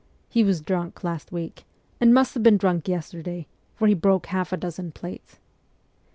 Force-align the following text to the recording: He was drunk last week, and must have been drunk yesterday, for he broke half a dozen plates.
He 0.29 0.43
was 0.43 0.61
drunk 0.61 1.03
last 1.03 1.31
week, 1.31 1.63
and 1.99 2.11
must 2.11 2.33
have 2.33 2.41
been 2.41 2.57
drunk 2.57 2.87
yesterday, 2.87 3.45
for 3.75 3.85
he 3.87 3.93
broke 3.93 4.25
half 4.25 4.51
a 4.51 4.57
dozen 4.57 4.91
plates. 4.91 5.37